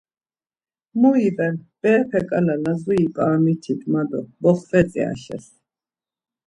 Mu 0.99 1.11
iven, 1.27 1.55
berepe 1.81 2.19
ǩala 2.29 2.55
Lazuri 2.63 2.97
ip̌aramitit 3.07 3.81
ma 3.91 4.01
do, 4.09 4.21
boxvetzi 4.41 4.99
Ayşes. 5.09 5.45